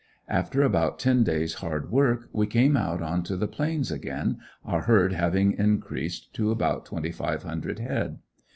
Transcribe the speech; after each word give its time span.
After 0.27 0.63
about 0.63 0.97
ten 0.97 1.23
days 1.23 1.53
hard 1.61 1.91
work 1.91 2.27
we 2.33 2.47
came 2.47 2.75
out 2.75 3.03
onto 3.03 3.35
the 3.37 3.47
Plains 3.47 3.91
again, 3.91 4.39
our 4.65 4.81
herd 4.81 5.13
having 5.13 5.51
increased 5.51 6.33
to 6.33 6.49
about 6.49 6.87
twenty 6.87 7.11
five 7.11 7.43
hundred 7.43 7.77
head. 7.77 8.17